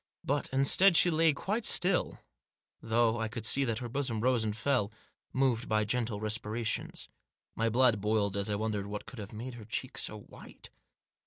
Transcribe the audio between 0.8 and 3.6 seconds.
she lay quite still, though I could